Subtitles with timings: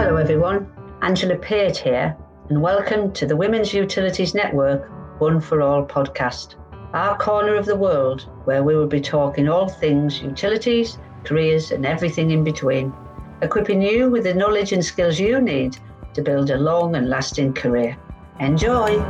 [0.00, 0.70] Hello, everyone.
[1.02, 2.16] Angela Peart here,
[2.50, 4.88] and welcome to the Women's Utilities Network
[5.20, 6.54] One for All podcast,
[6.94, 11.84] our corner of the world where we will be talking all things utilities, careers, and
[11.84, 12.94] everything in between,
[13.42, 15.76] equipping you with the knowledge and skills you need
[16.14, 17.98] to build a long and lasting career.
[18.38, 19.04] Enjoy!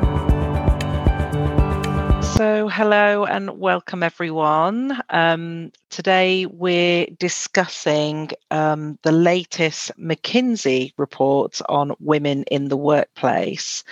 [2.39, 4.97] So, hello and welcome everyone.
[5.11, 13.83] Um, today we're discussing um, the latest McKinsey report on women in the workplace.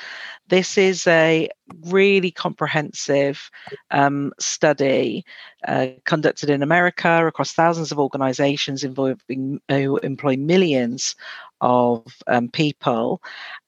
[0.46, 1.48] This is a
[1.86, 3.50] really comprehensive
[3.90, 5.24] um, study
[5.66, 11.16] uh, conducted in America across thousands of organizations involving who employ millions
[11.60, 13.20] of um, people.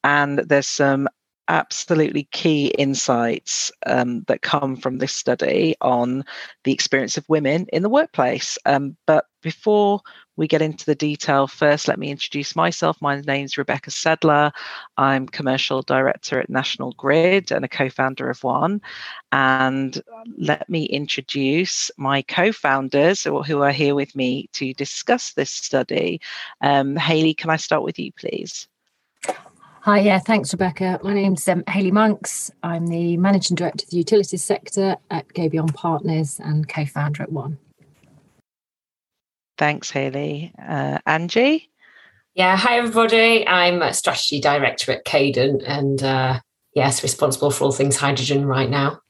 [0.05, 1.09] And there's some
[1.49, 6.25] absolutely key insights um, that come from this study on
[6.65, 8.59] the experience of women in the workplace.
[8.67, 10.01] Um, but before
[10.37, 12.97] we get into the detail, first let me introduce myself.
[13.01, 14.53] My name is Rebecca Sedler.
[14.97, 18.81] I'm commercial director at National Grid and a co founder of One.
[19.33, 20.01] And
[20.37, 26.21] let me introduce my co founders who are here with me to discuss this study.
[26.61, 28.69] Um, Hayley, can I start with you, please?
[29.83, 30.99] Hi, yeah, thanks, Rebecca.
[31.05, 32.51] My name's um, Hayley Monks.
[32.65, 37.23] I'm the Managing Director of the Utilities Sector at Go Beyond Partners and co founder
[37.23, 37.59] at One.
[39.57, 40.53] Thanks, Hayley.
[40.61, 41.71] Uh, Angie?
[42.35, 43.47] Yeah, hi, everybody.
[43.47, 46.41] I'm a Strategy Director at Cadent and, uh,
[46.75, 49.01] yes, responsible for all things hydrogen right now.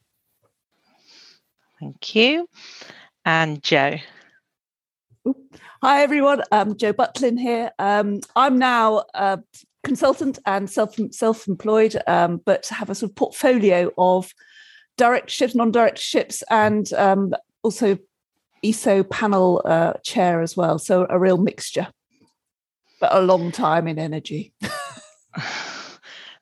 [1.81, 2.47] Thank you.
[3.25, 3.97] And Joe?
[5.81, 7.71] Hi everyone, um, Joe Butlin here.
[7.79, 9.37] Um, I'm now uh,
[9.89, 14.33] consultant and self self-employed, um, but have a sort of portfolio of
[14.97, 17.99] directorships, non-directorships, and um, also
[18.65, 20.79] ESO panel uh, chair as well.
[20.79, 21.89] So a real mixture,
[23.01, 24.53] but a long time in energy.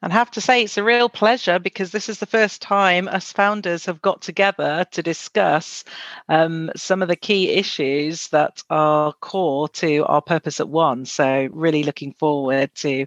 [0.02, 3.32] and have to say it's a real pleasure because this is the first time us
[3.32, 5.84] founders have got together to discuss
[6.28, 11.04] um, some of the key issues that are core to our purpose at one.
[11.04, 13.06] So really looking forward to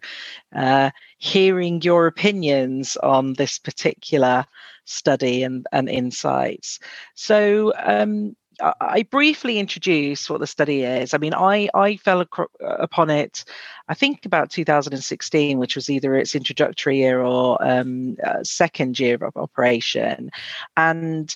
[0.55, 4.45] uh, hearing your opinions on this particular
[4.85, 6.79] study and, and insights.
[7.13, 8.35] So um,
[8.81, 11.13] I briefly introduce what the study is.
[11.13, 13.45] I mean, I I fell ac- upon it,
[13.87, 19.15] I think about 2016, which was either its introductory year or um, uh, second year
[19.15, 20.29] of operation,
[20.77, 21.35] and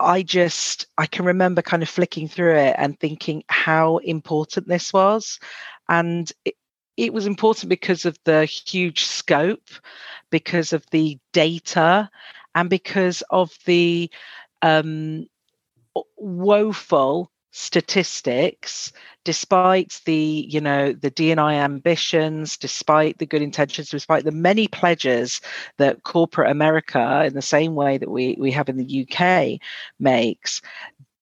[0.00, 4.92] I just I can remember kind of flicking through it and thinking how important this
[4.92, 5.38] was,
[5.88, 6.54] and it,
[6.96, 9.68] it was important because of the huge scope,
[10.30, 12.10] because of the data,
[12.54, 14.10] and because of the
[14.62, 15.26] um,
[16.16, 18.92] woeful statistics
[19.24, 25.42] despite the you know the dni ambitions despite the good intentions despite the many pledges
[25.76, 29.60] that corporate america in the same way that we we have in the uk
[30.00, 30.62] makes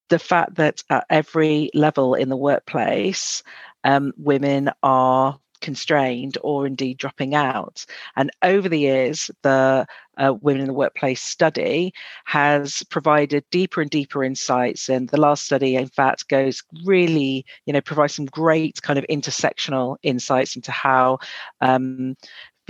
[0.09, 3.43] the fact that at every level in the workplace
[3.83, 7.85] um, women are constrained or indeed dropping out.
[8.17, 11.93] And over the years, the uh, Women in the Workplace study
[12.27, 14.89] has provided deeper and deeper insights.
[14.89, 19.07] And the last study, in fact, goes really, you know, provides some great kind of
[19.09, 21.19] intersectional insights into how
[21.61, 22.17] um,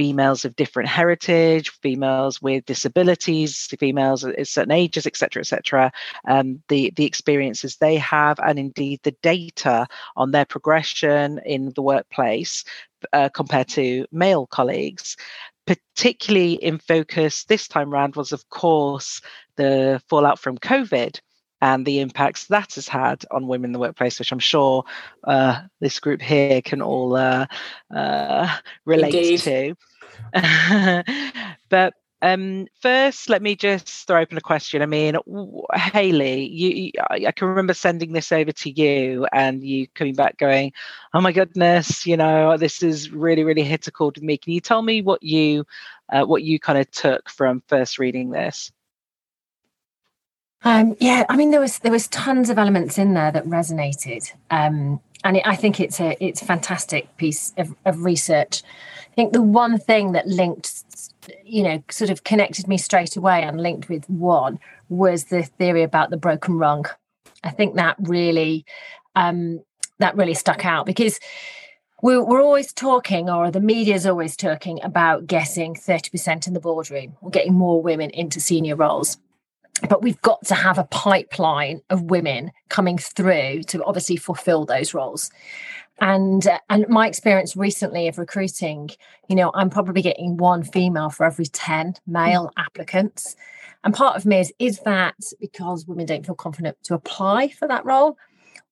[0.01, 5.93] females of different heritage, females with disabilities, females at certain ages, etc., etc.
[6.27, 11.83] Um, the the experiences they have, and indeed the data on their progression in the
[11.83, 12.65] workplace
[13.13, 15.19] uh, compared to male colleagues.
[15.67, 19.21] Particularly in focus this time round was, of course,
[19.57, 21.21] the fallout from COVID
[21.61, 24.85] and the impacts that has had on women in the workplace, which I'm sure
[25.25, 27.47] uh, this group here can all uh,
[27.95, 28.49] uh,
[28.87, 29.41] relate Indeed.
[29.41, 29.77] to.
[31.69, 34.83] but um, first, let me just throw open a question.
[34.83, 35.17] I mean,
[35.75, 40.73] Hayley, you, I can remember sending this over to you, and you coming back going,
[41.15, 44.53] "Oh my goodness, you know, this is really, really hit a chord with me." Can
[44.53, 45.65] you tell me what you,
[46.11, 48.71] uh, what you kind of took from first reading this?
[50.63, 54.31] Um, yeah, I mean, there was there was tons of elements in there that resonated,
[54.51, 58.63] um, and it, I think it's a it's a fantastic piece of, of research.
[59.11, 60.85] I think the one thing that linked,
[61.45, 64.59] you know, sort of connected me straight away and linked with one
[64.89, 66.87] was the theory about the broken rung.
[67.43, 68.65] I think that really
[69.17, 69.61] um,
[69.99, 71.19] that really stuck out because
[72.03, 76.55] we're, we're always talking, or the media is always talking about getting thirty percent in
[76.55, 79.19] the boardroom or getting more women into senior roles
[79.89, 84.95] but we've got to have a pipeline of women coming through to obviously fulfill those
[84.95, 85.31] roles.
[86.01, 88.89] And uh, and my experience recently of recruiting
[89.29, 92.51] you know i'm probably getting one female for every 10 male mm.
[92.57, 93.37] applicants.
[93.85, 97.69] And part of me is is that because women don't feel confident to apply for
[97.69, 98.17] that role?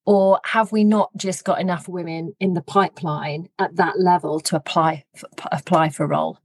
[0.07, 4.57] Or have we not just got enough women in the pipeline at that level to
[4.57, 6.39] apply for, apply for a role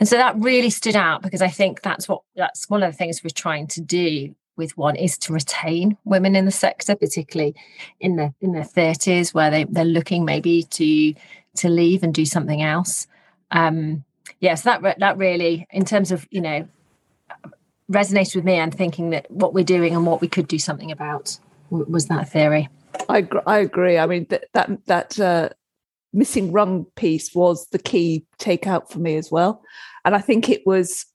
[0.00, 2.96] and so that really stood out because i think that's what that's one of the
[2.96, 7.54] things we're trying to do with one is to retain women in the sector, particularly
[8.00, 11.14] in the in their thirties, where they they're looking maybe to
[11.56, 13.06] to leave and do something else.
[13.52, 14.04] Um,
[14.40, 16.68] yes, yeah, so that that really, in terms of you know,
[17.90, 20.90] resonated with me and thinking that what we're doing and what we could do something
[20.90, 21.38] about
[21.70, 22.68] was that theory.
[23.08, 23.96] I I agree.
[23.96, 25.48] I mean that that that uh,
[26.12, 29.62] missing rung piece was the key takeout for me as well,
[30.04, 31.06] and I think it was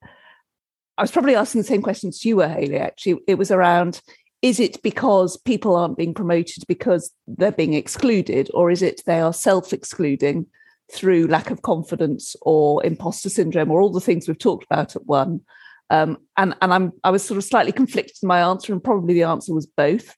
[0.98, 3.20] I was probably asking the same questions you were, Hayley, actually.
[3.28, 4.02] It was around
[4.44, 9.22] is it because people aren't being promoted because they're being excluded, or is it they
[9.22, 10.46] are self excluding
[10.92, 15.06] through lack of confidence or imposter syndrome, or all the things we've talked about at
[15.06, 15.42] one?
[15.90, 19.14] Um, and and I'm I was sort of slightly conflicted in my answer, and probably
[19.14, 20.16] the answer was both.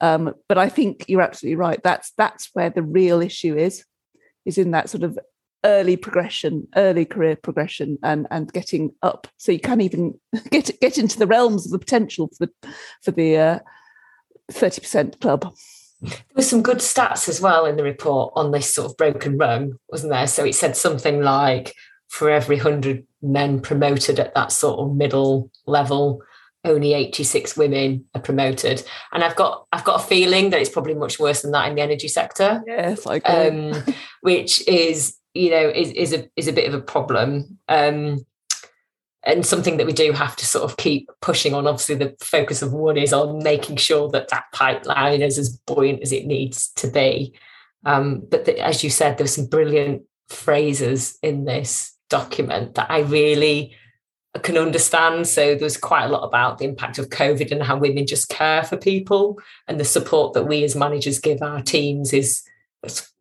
[0.00, 1.80] Um, but I think you're absolutely right.
[1.82, 3.84] That's that's where the real issue is,
[4.46, 5.18] is in that sort of
[5.64, 10.18] early progression, early career progression, and and getting up, so you can't even
[10.50, 12.72] get get into the realms of the potential for the
[13.02, 13.58] for the uh,
[14.50, 15.52] thirty uh, percent club.
[16.00, 19.38] There was some good stats as well in the report on this sort of broken
[19.38, 20.26] rung, wasn't there?
[20.26, 21.74] So it said something like
[22.08, 26.22] for every hundred men promoted at that sort of middle level,
[26.66, 28.82] only 86 women are promoted
[29.12, 31.76] and i've got i've got a feeling that it's probably much worse than that in
[31.76, 33.70] the energy sector yes i agree.
[33.70, 33.84] Um,
[34.26, 38.26] which is you know is, is a is a bit of a problem um,
[39.22, 41.68] and something that we do have to sort of keep pushing on.
[41.68, 46.02] Obviously the focus of one is on making sure that that pipeline is as buoyant
[46.02, 47.34] as it needs to be.
[47.84, 52.98] Um, but the, as you said there's some brilliant phrases in this document that i
[53.00, 53.76] really
[54.42, 55.28] can understand.
[55.28, 58.64] So there's quite a lot about the impact of covid and how women just care
[58.64, 59.38] for people
[59.68, 62.42] and the support that we as managers give our teams is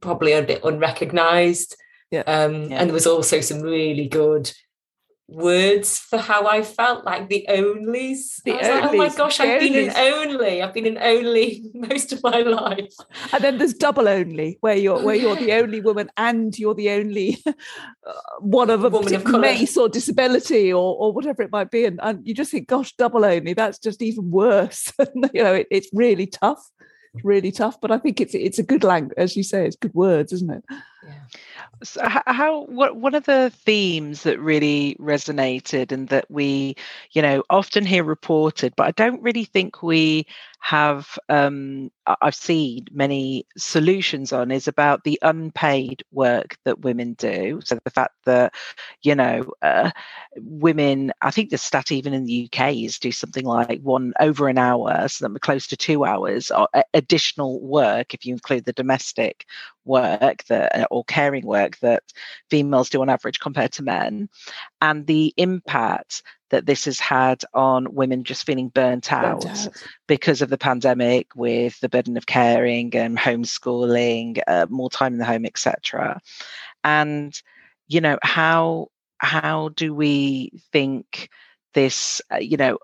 [0.01, 1.75] probably a bit unrecognized
[2.11, 2.23] yeah.
[2.27, 2.79] Um, yeah.
[2.79, 4.51] And there was also some really good
[5.27, 8.43] words for how I felt like the onlys.
[8.43, 8.61] The onlys.
[8.61, 10.61] Like, oh my gosh, I've been an only.
[10.61, 12.93] I've been an only most of my life.
[13.33, 16.91] And then there's double only, where you're where you're the only woman and you're the
[16.91, 17.53] only uh,
[18.39, 21.85] one of a woman of race or disability or or whatever it might be.
[21.85, 24.93] And, and you just think, gosh, double only, that's just even worse.
[25.33, 26.63] you know, it, it's really tough.
[27.23, 29.93] Really tough, but I think it's it's a good language, as you say, it's good
[29.93, 30.63] words, isn't it?
[31.05, 31.25] Yeah
[31.83, 36.75] so how what one of the themes that really resonated and that we
[37.11, 40.25] you know often hear reported but i don't really think we
[40.65, 47.61] have um, I've seen many solutions on is about the unpaid work that women do.
[47.63, 48.51] So the fact that
[49.03, 49.91] you know uh,
[50.37, 54.47] women, I think the stat even in the UK is do something like one over
[54.47, 56.51] an hour, so that we're close to two hours
[56.95, 59.45] additional work if you include the domestic
[59.85, 62.03] work that uh, or caring work that
[62.49, 64.29] females do on average compared to men,
[64.81, 69.83] and the impact that this has had on women just feeling burnt out, burnt out.
[70.07, 75.19] because of the pandemic with the burden of caring and homeschooling uh, more time in
[75.19, 76.19] the home etc
[76.83, 77.41] and
[77.87, 78.87] you know how
[79.17, 81.29] how do we think
[81.73, 82.77] this uh, you know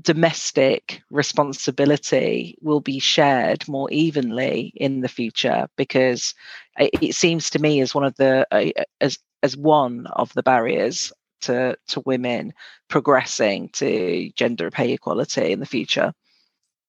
[0.00, 6.34] domestic responsibility will be shared more evenly in the future because
[6.78, 8.46] it, seems to me as one of the
[9.00, 11.12] as as one of the barriers
[11.42, 12.52] to to women
[12.88, 16.12] progressing to gender pay equality in the future.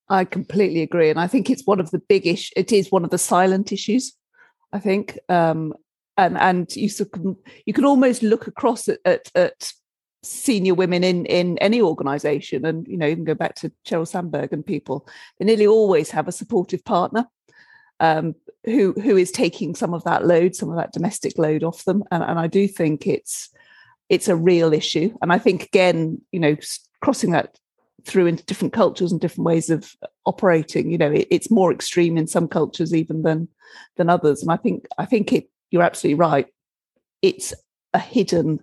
[0.08, 2.52] I completely agree, and I think it's one of the big issues.
[2.56, 4.12] It is one of the silent issues.
[4.72, 5.72] I think, um,
[6.16, 9.72] and and you can you can almost look across at, at, at
[10.24, 14.52] senior women in in any organization and you know even go back to Sheryl Sandberg
[14.52, 15.06] and people
[15.38, 17.26] they nearly always have a supportive partner
[18.00, 21.84] um, who who is taking some of that load some of that domestic load off
[21.84, 23.50] them and, and I do think it's
[24.08, 25.16] it's a real issue.
[25.22, 26.56] And I think again, you know,
[27.00, 27.58] crossing that
[28.04, 29.94] through into different cultures and different ways of
[30.26, 33.48] operating, you know, it, it's more extreme in some cultures even than
[33.96, 34.42] than others.
[34.42, 36.46] And I think I think it you're absolutely right.
[37.22, 37.54] It's
[37.92, 38.60] a hidden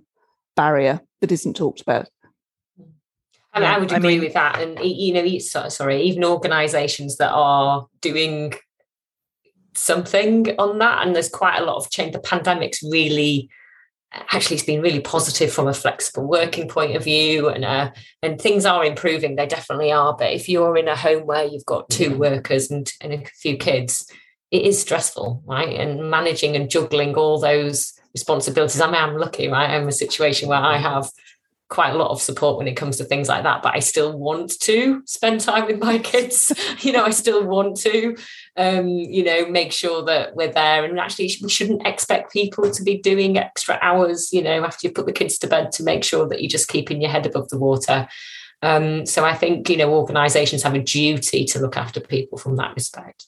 [0.55, 2.09] barrier that isn't talked about.
[3.53, 4.61] I, mean, I would agree I mean, with that.
[4.61, 8.53] And you know, sorry, even organisations that are doing
[9.75, 12.13] something on that, and there's quite a lot of change.
[12.13, 13.49] The pandemic's really
[14.13, 18.41] actually it's been really positive from a flexible working point of view and uh, and
[18.41, 21.89] things are improving they definitely are but if you're in a home where you've got
[21.89, 24.05] two workers and, and a few kids
[24.51, 28.81] it is stressful right and managing and juggling all those responsibilities.
[28.81, 29.69] I mean i'm lucky right?
[29.69, 31.09] I'm in a situation where i have
[31.69, 34.17] quite a lot of support when it comes to things like that but i still
[34.17, 36.51] want to spend time with my kids.
[36.81, 38.15] You know i still want to
[38.57, 40.83] um, you know make sure that we're there.
[40.83, 44.93] And actually we shouldn't expect people to be doing extra hours you know after you
[44.93, 47.49] put the kids to bed to make sure that you're just keeping your head above
[47.49, 48.07] the water.
[48.63, 52.57] Um, so i think you know organizations have a duty to look after people from
[52.57, 53.25] that respect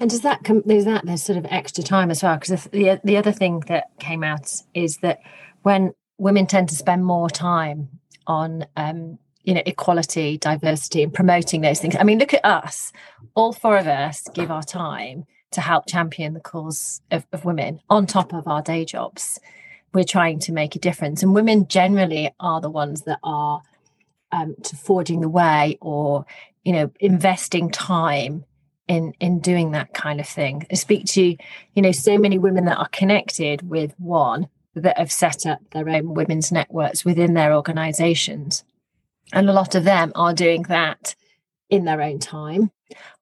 [0.00, 2.36] and does that come there's that there's sort of extra time as well?
[2.36, 5.20] Because the, the other thing that came out is that
[5.62, 7.88] when women tend to spend more time
[8.26, 12.92] on um, you know equality diversity and promoting those things i mean look at us.
[13.34, 17.80] All four of us give our time to help champion the cause of, of women
[17.88, 19.38] on top of our day jobs.
[19.92, 21.22] We're trying to make a difference.
[21.22, 23.62] And women generally are the ones that are
[24.32, 26.26] um, to forging the way or
[26.64, 28.44] you know investing time
[28.88, 31.36] in in doing that kind of thing i speak to
[31.74, 35.88] you know so many women that are connected with one that have set up their
[35.88, 38.64] own women's networks within their organizations.
[39.32, 41.14] And a lot of them are doing that
[41.70, 42.70] in their own time,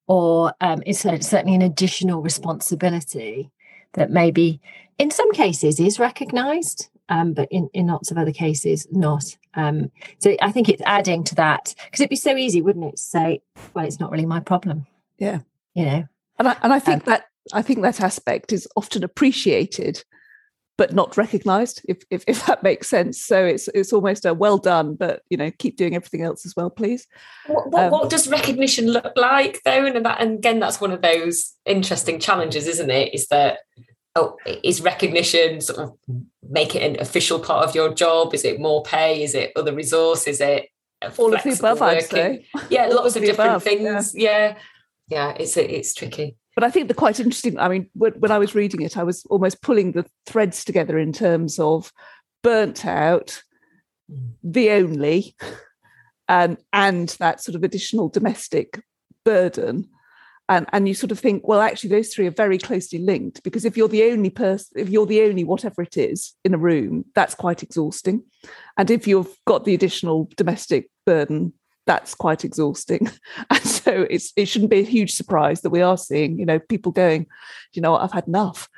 [0.07, 3.51] or um, it's certainly an additional responsibility
[3.95, 4.61] that maybe
[4.99, 9.37] in some cases is recognized, um, but in, in lots of other cases not.
[9.55, 12.97] Um, so I think it's adding to that because it'd be so easy, wouldn't it,
[12.97, 13.43] to say,
[13.75, 14.87] well, it's not really my problem.
[15.19, 15.41] Yeah.
[15.75, 16.05] You know.
[16.39, 20.05] And I, and I think um, that I think that aspect is often appreciated
[20.79, 23.23] but not recognized if, if, if that makes sense.
[23.23, 26.55] So it's it's almost a well done but you know keep doing everything else as
[26.57, 27.07] well please.
[27.47, 29.85] What, what, um, what does recognition look like though?
[29.87, 33.15] And that and again that's one of those interesting challenges isn't it?
[33.15, 33.59] Is that
[34.17, 35.97] oh is recognition sort of
[36.49, 38.35] make it an official part of your job?
[38.35, 39.23] Is it more pay?
[39.23, 40.69] Is it other resource is it
[41.19, 41.99] all of the above working?
[41.99, 42.47] i'd say.
[42.71, 44.31] Yeah lots of, of different above, things yeah.
[44.49, 44.59] yeah
[45.13, 47.59] yeah it's it's tricky but I think the quite interesting.
[47.59, 50.99] I mean, when, when I was reading it, I was almost pulling the threads together
[50.99, 51.93] in terms of
[52.43, 53.43] burnt out,
[54.11, 54.33] mm.
[54.43, 55.35] the only,
[56.29, 58.83] and and that sort of additional domestic
[59.25, 59.89] burden.
[60.49, 63.65] And, and you sort of think, well, actually, those three are very closely linked because
[63.65, 67.07] if you're the only person, if you're the only whatever it is in a room,
[67.15, 68.25] that's quite exhausting.
[68.77, 71.55] And if you've got the additional domestic burden,
[71.87, 73.11] that's quite exhausting.
[73.51, 76.59] And so it's it shouldn't be a huge surprise that we are seeing, you know,
[76.59, 77.27] people going,
[77.73, 78.69] you know, I've had enough.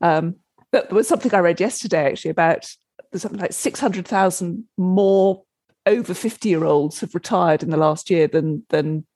[0.00, 0.36] Um,
[0.70, 2.68] but there was something I read yesterday actually about
[3.10, 5.42] there's something like 600,000 more
[5.86, 9.06] over 50 year olds have retired in the last year than than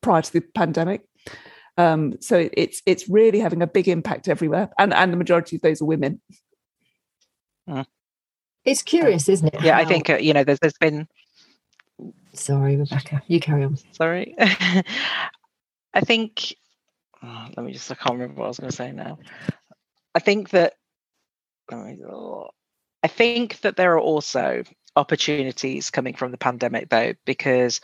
[0.00, 1.02] prior to the pandemic.
[1.76, 5.62] Um, so it's it's really having a big impact everywhere, and and the majority of
[5.62, 6.20] those are women.
[7.66, 7.82] Hmm.
[8.64, 9.62] It's curious, isn't it?
[9.62, 11.08] Yeah, I think uh, you know there's there's been
[12.32, 13.22] Sorry, Rebecca.
[13.26, 13.76] You carry on.
[13.92, 14.34] Sorry.
[14.38, 14.84] I
[16.02, 16.54] think.
[17.22, 17.90] Oh, let me just.
[17.90, 19.18] I can't remember what I was going to say now.
[20.14, 20.74] I think that.
[21.72, 22.50] Oh
[23.02, 24.64] I think that there are also
[24.96, 27.80] opportunities coming from the pandemic, though, because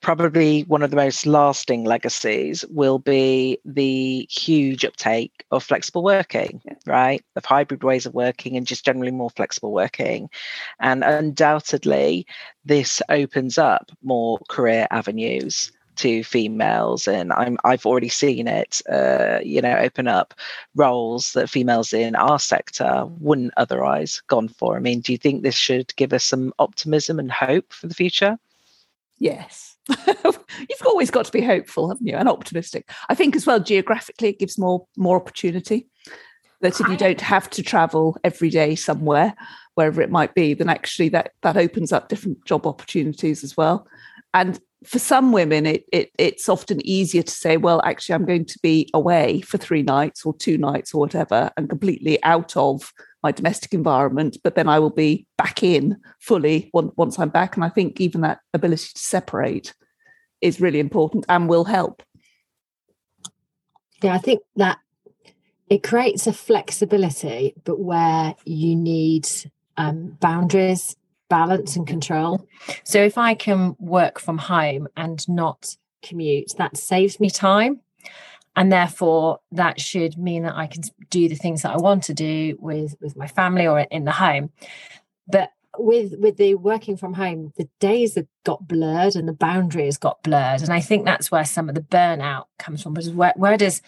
[0.00, 6.60] probably one of the most lasting legacies will be the huge uptake of flexible working,
[6.86, 7.24] right?
[7.34, 10.30] Of hybrid ways of working and just generally more flexible working.
[10.78, 12.26] And undoubtedly,
[12.64, 19.40] this opens up more career avenues to females and I'm I've already seen it uh,
[19.42, 20.34] you know open up
[20.74, 24.76] roles that females in our sector wouldn't otherwise gone for.
[24.76, 27.94] I mean, do you think this should give us some optimism and hope for the
[27.94, 28.38] future?
[29.18, 29.75] Yes.
[30.06, 32.16] You've always got to be hopeful, haven't you?
[32.16, 32.90] And optimistic.
[33.08, 35.88] I think as well, geographically, it gives more more opportunity.
[36.62, 39.34] That if you don't have to travel every day somewhere,
[39.74, 43.86] wherever it might be, then actually that that opens up different job opportunities as well.
[44.32, 48.46] And for some women, it, it it's often easier to say, well, actually, I'm going
[48.46, 52.92] to be away for three nights or two nights or whatever, and completely out of
[53.26, 57.56] my domestic environment, but then I will be back in fully once I'm back.
[57.56, 59.74] And I think even that ability to separate
[60.40, 62.04] is really important and will help.
[64.00, 64.78] Yeah, I think that
[65.68, 69.26] it creates a flexibility, but where you need
[69.76, 70.94] um, boundaries,
[71.28, 72.46] balance, and control.
[72.84, 77.80] So if I can work from home and not commute, that saves me time
[78.56, 82.14] and therefore that should mean that i can do the things that i want to
[82.14, 84.50] do with with my family or in the home.
[85.28, 89.98] But with with the working from home the days have got blurred and the boundaries
[89.98, 90.62] got blurred.
[90.62, 93.82] And i think that's where some of the burnout comes from because where, where does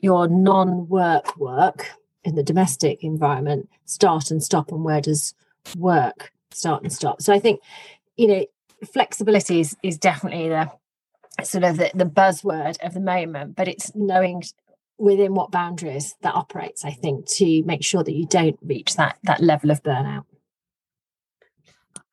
[0.00, 1.90] your non-work work
[2.24, 5.34] in the domestic environment start and stop and where does
[5.76, 7.22] work start and stop?
[7.22, 7.60] So i think
[8.16, 8.46] you know
[8.92, 10.68] flexibility is, is definitely the
[11.42, 14.42] sort of the, the buzzword of the moment but it's knowing
[14.98, 19.18] within what boundaries that operates i think to make sure that you don't reach that
[19.22, 20.24] that level of burnout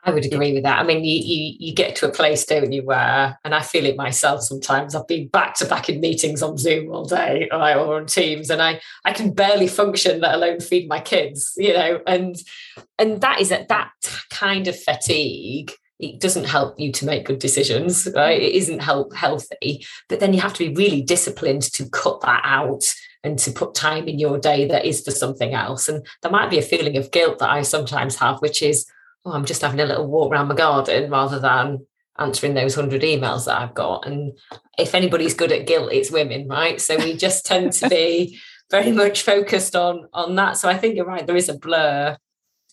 [0.03, 0.79] I would agree with that.
[0.79, 3.85] I mean, you, you you get to a place, don't you, where, and I feel
[3.85, 4.95] it myself sometimes.
[4.95, 8.49] I've been back to back in meetings on Zoom all day or, or on Teams,
[8.49, 11.53] and I I can barely function, let alone feed my kids.
[11.57, 12.37] You know, and
[12.97, 13.91] and that is that that
[14.29, 15.73] kind of fatigue.
[15.99, 18.41] It doesn't help you to make good decisions, right?
[18.41, 19.85] It isn't help healthy.
[20.07, 22.83] But then you have to be really disciplined to cut that out
[23.23, 25.89] and to put time in your day that is for something else.
[25.89, 28.85] And there might be a feeling of guilt that I sometimes have, which is
[29.25, 31.85] oh, I'm just having a little walk around my garden rather than
[32.17, 34.05] answering those 100 emails that I've got.
[34.05, 34.37] And
[34.77, 36.79] if anybody's good at guilt, it's women, right?
[36.79, 38.39] So we just tend to be
[38.71, 40.57] very much focused on on that.
[40.57, 42.17] So I think you're right, there is a blur.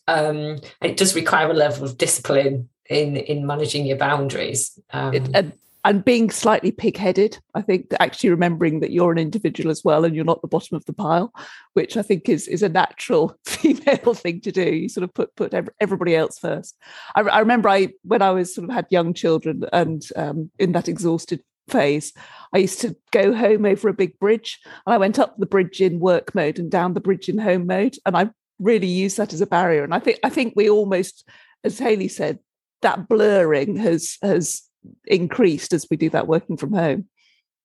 [0.08, 4.78] Um, it does require a level of discipline in in managing your boundaries.
[4.92, 5.52] Um, it, and
[5.86, 7.38] and being slightly pig-headed.
[7.54, 10.76] I think actually remembering that you're an individual as well and you're not the bottom
[10.76, 11.32] of the pile
[11.74, 14.64] which i think is is a natural female thing to do.
[14.64, 16.76] You sort of put put everybody else first.
[17.14, 20.72] I, I remember i when i was sort of had young children and um, in
[20.72, 22.12] that exhausted phase
[22.52, 25.80] i used to go home over a big bridge and i went up the bridge
[25.80, 27.96] in work mode and down the bridge in home mode.
[28.04, 29.84] And i really used that as a barrier.
[29.84, 31.28] And i think i think we almost
[31.62, 32.38] as Hayley said
[32.82, 34.62] that blurring has has
[35.06, 37.08] increased as we do that working from home.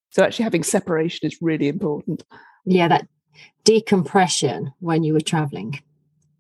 [0.10, 2.24] So actually having separation is really important.
[2.66, 3.08] Yeah, that
[3.64, 5.82] decompression when you were traveling.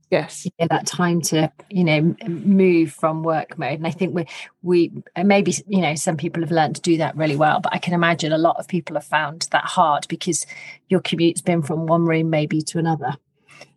[0.10, 0.46] Yes.
[0.60, 3.78] Yeah, that time to, you know, move from work mode.
[3.78, 4.26] And I think we
[4.62, 4.92] we
[5.24, 7.94] maybe, you know, some people have learned to do that really well, but I can
[7.94, 10.46] imagine a lot of people have found that hard because
[10.90, 13.16] your commute's been from one room maybe to another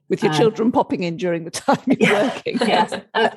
[0.09, 2.59] with your um, children popping in during the time you're yeah, working.
[2.61, 3.31] yes, uh,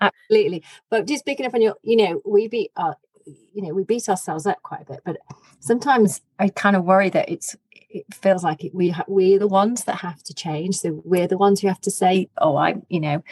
[0.00, 0.62] absolutely.
[0.90, 2.94] But just picking up on your, you know, we be uh,
[3.26, 5.16] you know we beat ourselves up quite a bit but
[5.60, 7.56] sometimes i kind of worry that it's
[7.88, 11.38] it feels like we ha- we're the ones that have to change so we're the
[11.38, 13.22] ones who have to say oh i you know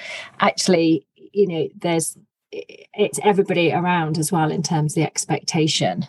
[0.41, 2.17] actually you know there's
[2.51, 6.07] it's everybody around as well in terms of the expectation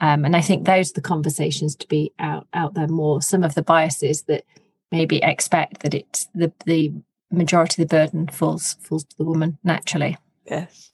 [0.00, 3.42] um, and i think those are the conversations to be out out there more some
[3.42, 4.44] of the biases that
[4.90, 6.92] maybe expect that it's the the
[7.30, 10.16] majority of the burden falls falls to the woman naturally.
[10.46, 10.92] Yes.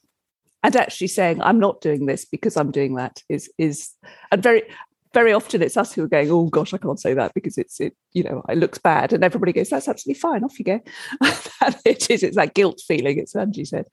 [0.63, 3.91] And actually saying i'm not doing this because i'm doing that is is
[4.31, 4.63] and very
[5.13, 7.79] very often it's us who are going oh gosh i can't say that because it's
[7.79, 9.13] it you know it looks bad.
[9.13, 10.81] And everybody goes that's absolutely fine off you go.
[11.61, 13.85] And it is it's that guilt feeling it's angie said.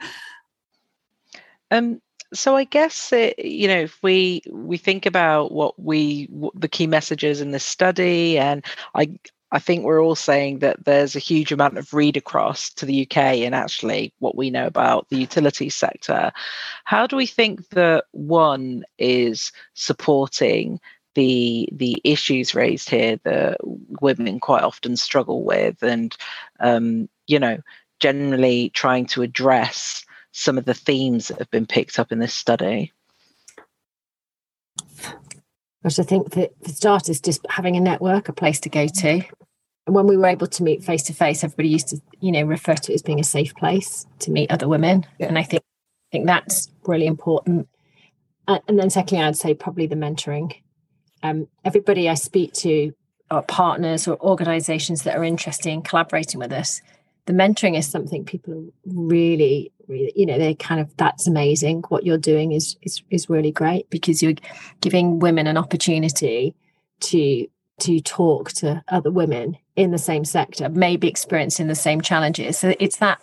[1.71, 2.01] Um
[2.35, 6.69] so i guess it, you know if we we think about what we what the
[6.69, 9.07] key messages in this study and i
[9.53, 13.03] I think we're all saying that there's a huge amount of read across to the
[13.03, 16.33] UK and actually what we know about the utility sector.
[16.85, 20.81] How do we think that one is supporting
[21.15, 23.59] the the issues raised here that
[24.01, 26.17] women quite often struggle with, and
[26.61, 27.59] um, you know,
[28.01, 32.33] generally trying to address some of the themes that have been picked up in this
[32.33, 32.91] study?
[35.83, 39.23] Because I think that for starters, just having a network, a place to go to.
[39.87, 42.75] When we were able to meet face to face, everybody used to, you know, refer
[42.75, 45.27] to it as being a safe place to meet other women, yeah.
[45.27, 47.69] and I think I think that's really important.
[48.47, 50.55] And then, secondly, I'd say probably the mentoring.
[51.23, 52.93] Um, everybody I speak to,
[53.31, 56.81] or partners or organisations that are interested in collaborating with us,
[57.27, 62.05] the mentoring is something people really really you know they kind of that's amazing what
[62.05, 64.35] you're doing is is is really great because you're
[64.81, 66.55] giving women an opportunity
[67.01, 67.47] to
[67.81, 72.75] to talk to other women in the same sector maybe experiencing the same challenges so
[72.79, 73.21] it's that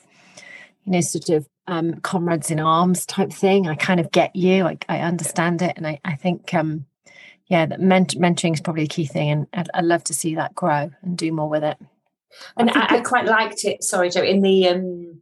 [0.83, 4.65] you know sort of um, comrades in arms type thing i kind of get you
[4.65, 6.85] i, I understand it and i, I think um
[7.45, 10.35] yeah that ment- mentoring is probably the key thing and I'd, I'd love to see
[10.35, 11.77] that grow and do more with it
[12.57, 13.83] and I, I, quite liked it.
[13.83, 14.23] Sorry, Joe.
[14.23, 15.21] In the um,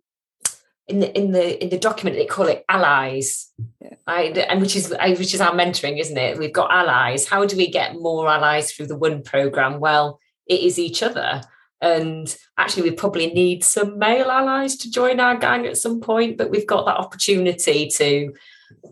[0.88, 3.96] in the in the in the document, they call it allies, yeah.
[4.08, 4.38] right?
[4.38, 6.38] And which is which is our mentoring, isn't it?
[6.38, 7.28] We've got allies.
[7.28, 9.80] How do we get more allies through the one program?
[9.80, 11.42] Well, it is each other.
[11.80, 16.38] And actually, we probably need some male allies to join our gang at some point.
[16.38, 18.34] But we've got that opportunity to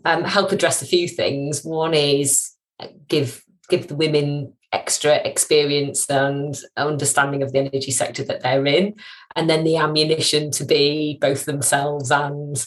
[0.04, 1.64] um, help address a few things.
[1.64, 8.22] One is uh, give give the women extra experience and understanding of the energy sector
[8.24, 8.94] that they're in
[9.34, 12.66] and then the ammunition to be both themselves and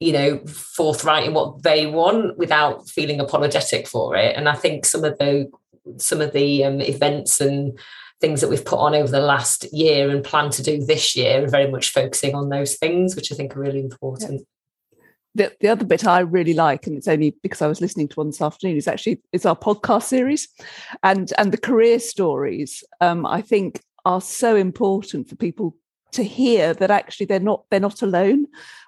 [0.00, 4.84] you know forthright in what they want without feeling apologetic for it and i think
[4.84, 5.50] some of the
[5.98, 7.78] some of the um, events and
[8.20, 11.42] things that we've put on over the last year and plan to do this year
[11.42, 14.46] and very much focusing on those things which i think are really important
[15.36, 18.14] the, the other bit I really like, and it's only because I was listening to
[18.16, 20.48] one this afternoon, is actually is our podcast series,
[21.02, 22.82] and and the career stories.
[23.02, 25.76] Um, I think are so important for people
[26.12, 28.46] to hear that actually they're not they're not alone.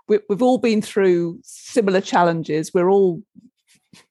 [0.08, 2.72] We, we've all been through similar challenges.
[2.72, 3.22] We're all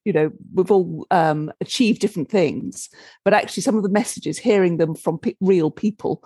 [0.06, 2.90] you know we've all um, achieved different things
[3.24, 6.24] but actually some of the messages hearing them from pe- real people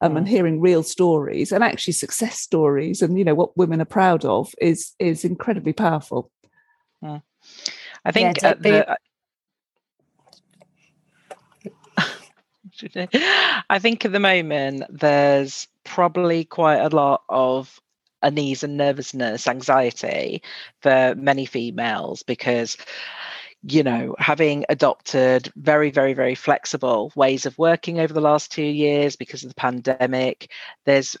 [0.00, 0.30] um, and mm.
[0.30, 4.54] hearing real stories and actually success stories and you know what women are proud of
[4.60, 6.30] is is incredibly powerful
[7.02, 7.18] yeah.
[8.04, 8.96] i think yeah, the,
[13.70, 17.80] I think at the moment there's probably quite a lot of
[18.24, 20.42] unease and nervousness, anxiety
[20.80, 22.76] for many females because
[23.66, 28.62] you know, having adopted very, very, very flexible ways of working over the last two
[28.62, 30.50] years because of the pandemic,
[30.84, 31.16] there's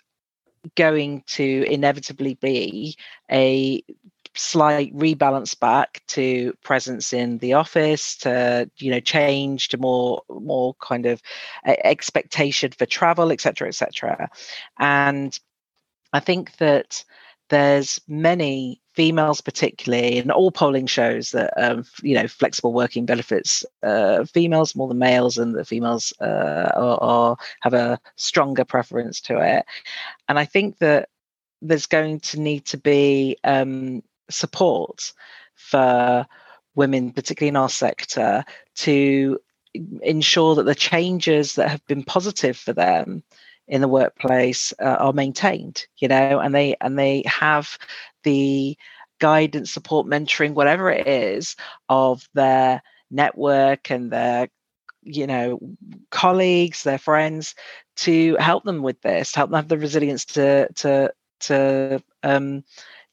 [0.76, 2.96] going to inevitably be
[3.30, 3.82] a
[4.36, 10.74] slight rebalance back to presence in the office to you know change to more more
[10.80, 11.22] kind of
[11.64, 14.28] expectation for travel etc etc
[14.80, 15.38] and
[16.14, 17.04] i think that
[17.50, 23.64] there's many females particularly and all polling shows that um, you know flexible working benefits
[23.82, 29.20] uh, females more than males and the females uh, are, are, have a stronger preference
[29.20, 29.66] to it.
[30.28, 31.08] And i think that
[31.60, 35.12] there's going to need to be um, support
[35.54, 36.26] for
[36.74, 38.44] women particularly in our sector
[38.76, 39.38] to
[40.02, 43.22] ensure that the changes that have been positive for them
[43.68, 47.70] in the workplace uh, are maintained you know and they and they have
[48.16, 48.76] the
[49.18, 51.56] guidance support mentoring whatever it is
[51.88, 54.48] of their network and their
[55.02, 55.58] you know
[56.10, 57.54] colleagues their friends
[57.96, 61.90] to help them with this help them have the resilience to to to
[62.22, 62.52] um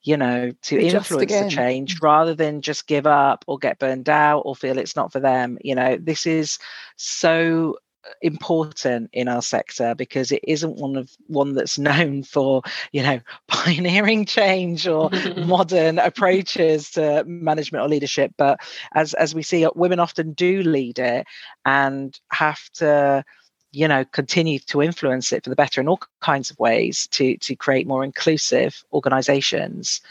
[0.03, 1.39] you know to Adjust influence again.
[1.39, 5.11] the change rather than just give up or get burned out or feel it's not
[5.11, 6.57] for them you know this is
[6.95, 7.75] so
[8.21, 12.61] important in our sector because it isn't one of one that's known for
[12.91, 18.33] you know pioneering change or modern approaches to management or leadership.
[18.37, 18.59] But
[18.93, 21.27] as as we see women often do lead it
[21.65, 23.23] and have to
[23.71, 27.37] you know continue to influence it for the better in all kinds of ways to
[27.37, 30.01] to create more inclusive organizations.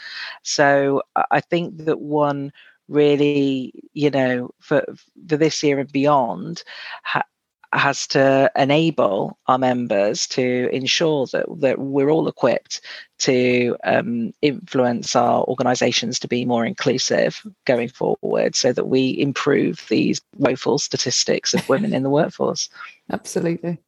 [0.43, 2.51] So i think that one
[2.87, 4.83] really you know for
[5.27, 6.63] for this year and beyond
[7.03, 7.23] ha-
[7.73, 12.81] has to enable our members to ensure that, that we're all equipped
[13.19, 19.85] to um, influence our organisations to be more inclusive going forward so that we improve
[19.89, 22.69] these woeful statistics of women in the workforce.
[23.11, 23.79] Absolutely.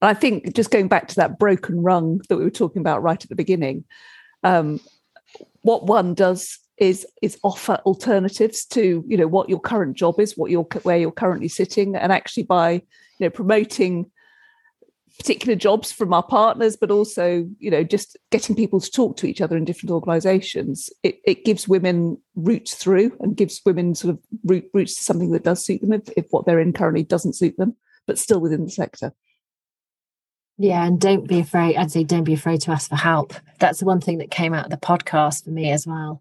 [0.00, 3.02] And I think just going back to that broken rung that we were talking about
[3.02, 3.84] right at the beginning,
[4.42, 4.80] um,
[5.62, 10.36] what one does is is offer alternatives to you know what your current job is,
[10.36, 12.82] what you're where you're currently sitting, and actually by you
[13.20, 14.10] know promoting
[15.18, 19.26] particular jobs from our partners but also you know just getting people to talk to
[19.26, 24.14] each other in different organizations it, it gives women routes through and gives women sort
[24.14, 27.34] of routes to something that does suit them if, if what they're in currently doesn't
[27.34, 27.74] suit them
[28.06, 29.12] but still within the sector
[30.60, 31.76] yeah, and don't be afraid.
[31.76, 33.32] I'd say don't be afraid to ask for help.
[33.60, 36.20] That's the one thing that came out of the podcast for me as well.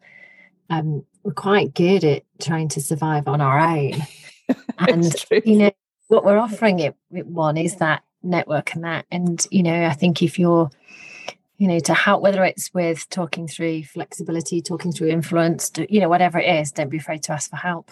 [0.69, 4.01] Um, we're quite good at trying to survive on our own,
[4.77, 5.13] and
[5.45, 5.71] you know,
[6.07, 10.21] what we're offering it one is that network and that and you know i think
[10.21, 10.69] if you're
[11.57, 16.09] you know to help whether it's with talking through flexibility talking through influence you know
[16.09, 17.91] whatever it is don't be afraid to ask for help.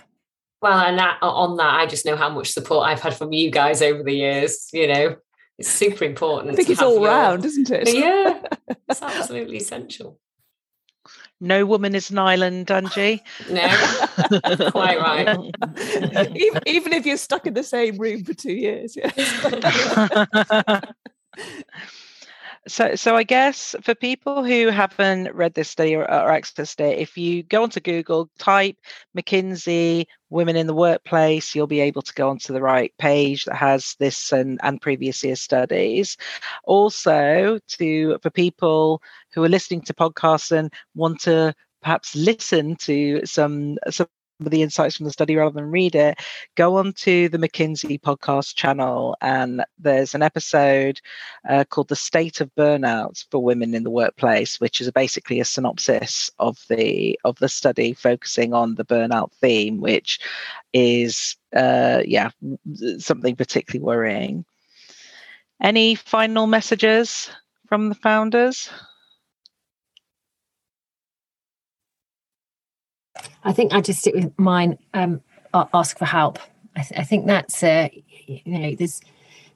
[0.61, 3.51] Well and that, on that i just know how much support i've had from you
[3.51, 5.17] guys over the years you know.
[5.57, 7.93] It's super important i think it's all your, round isn't it?
[7.93, 8.41] Yeah
[8.89, 10.19] it's absolutely essential
[11.41, 13.21] no woman is an island, Angie.
[13.49, 13.67] No,
[14.71, 15.37] quite right.
[16.35, 18.95] even, even if you're stuck in the same room for two years.
[18.95, 19.11] Yeah.
[22.67, 26.97] So, so I guess for people who haven't read this study or, or accessed it,
[26.97, 28.75] if you go onto Google, type
[29.15, 33.55] McKinsey Women in the Workplace, you'll be able to go onto the right page that
[33.55, 36.17] has this and, and previous year studies.
[36.63, 38.99] Also, to for people
[39.33, 44.07] who are listening to podcasts and want to perhaps listen to some some
[44.39, 46.19] the insights from the study rather than read it,
[46.55, 49.15] go on to the McKinsey podcast channel.
[49.21, 50.99] And there's an episode
[51.47, 55.45] uh, called The State of Burnout for Women in the Workplace, which is basically a
[55.45, 60.19] synopsis of the of the study focusing on the burnout theme, which
[60.73, 62.29] is uh, yeah,
[62.97, 64.45] something particularly worrying.
[65.61, 67.29] Any final messages
[67.67, 68.69] from the founders?
[73.43, 74.77] I think I just stick with mine.
[74.93, 75.21] Um,
[75.73, 76.39] ask for help.
[76.75, 77.89] I, th- I think that's uh,
[78.27, 79.01] you know there's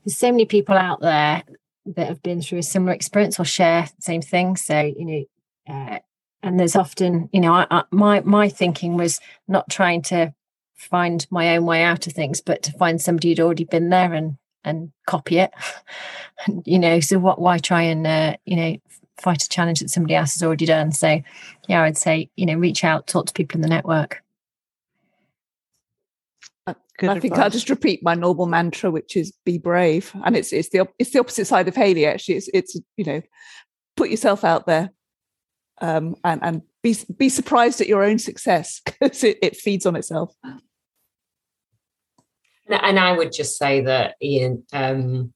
[0.06, 1.44] there's so many people out there
[1.86, 4.56] that have been through a similar experience or share the same thing.
[4.56, 6.00] So you know, uh,
[6.44, 10.34] and there's often you know I, I, my my thinking was not trying to
[10.76, 14.14] find my own way out of things, but to find somebody who'd already been there
[14.14, 15.52] and and copy it.
[16.48, 17.42] and, you know, so what?
[17.42, 18.78] Why try and uh, you know
[19.22, 20.92] fight a challenge that somebody else has already done?
[20.92, 21.22] So
[21.68, 24.24] yeah, I'd say you know reach out, talk to people in the network.
[27.00, 27.38] Good I think.
[27.38, 31.12] I'll just repeat my normal mantra, which is "be brave," and it's it's the it's
[31.12, 32.06] the opposite side of Hayley.
[32.06, 33.22] Actually, it's it's you know,
[33.96, 34.92] put yourself out there,
[35.80, 39.96] um, and and be be surprised at your own success because it, it feeds on
[39.96, 40.36] itself.
[42.68, 45.34] And I would just say that Ian, um,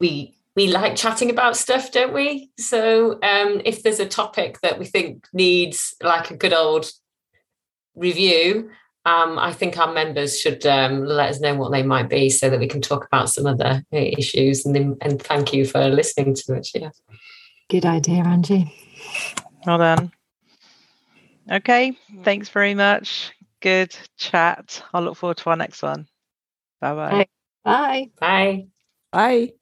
[0.00, 2.50] we we like chatting about stuff, don't we?
[2.58, 6.90] So um, if there's a topic that we think needs like a good old
[7.94, 8.70] review,
[9.04, 12.48] um, I think our members should um, let us know what they might be so
[12.48, 14.64] that we can talk about some other issues.
[14.64, 16.68] And then, and thank you for listening to it.
[16.74, 16.90] Yeah.
[17.68, 18.74] Good idea, Angie.
[19.66, 20.10] Well done.
[21.52, 21.96] Okay.
[22.24, 23.32] Thanks very much.
[23.60, 24.82] Good chat.
[24.92, 26.08] I'll look forward to our next one.
[26.80, 27.26] Bye-bye.
[27.64, 28.10] Bye.
[28.18, 28.66] Bye.
[29.12, 29.52] Bye thank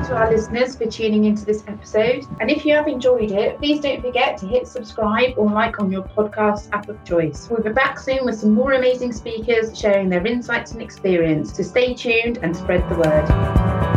[0.00, 2.26] you to our listeners for tuning into this episode.
[2.40, 5.90] And if you have enjoyed it, please don't forget to hit subscribe or like on
[5.90, 7.48] your podcast app of choice.
[7.50, 11.56] We'll be back soon with some more amazing speakers sharing their insights and experience.
[11.56, 13.89] So stay tuned and spread the word.